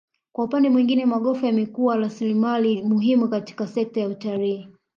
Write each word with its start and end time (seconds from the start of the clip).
kwa 0.35 0.45
upande 0.45 0.69
mwingine 0.69 1.05
magofu 1.05 1.45
yamegeuka 1.45 1.75
kuwa 1.75 1.97
rasilimali 1.97 2.83
muhimu 2.83 3.29
katika 3.29 3.67
sekta 3.67 3.99
ya 4.01 4.07
utalii 4.07 4.67